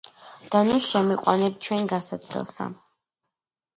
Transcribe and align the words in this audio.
და 0.53 0.61
ნუ 0.69 0.77
შემიყვანებ 0.85 1.59
ჩუენ 1.67 1.93
განსაცდელსა 1.93 2.71